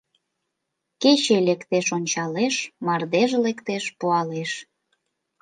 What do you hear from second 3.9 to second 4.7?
пуалеш